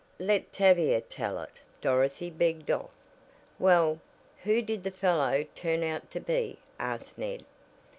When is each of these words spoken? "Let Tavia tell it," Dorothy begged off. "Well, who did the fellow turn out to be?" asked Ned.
"Let 0.17 0.51
Tavia 0.51 0.99
tell 0.99 1.37
it," 1.43 1.61
Dorothy 1.79 2.31
begged 2.31 2.71
off. 2.71 2.89
"Well, 3.59 3.99
who 4.43 4.63
did 4.63 4.81
the 4.81 4.89
fellow 4.89 5.45
turn 5.53 5.83
out 5.83 6.09
to 6.09 6.19
be?" 6.19 6.57
asked 6.79 7.19
Ned. 7.19 7.45